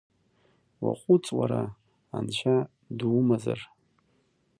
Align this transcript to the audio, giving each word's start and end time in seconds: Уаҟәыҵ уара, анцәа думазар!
Уаҟәыҵ 0.83 1.25
уара, 1.37 1.61
анцәа 2.15 2.55
думазар! 2.97 3.59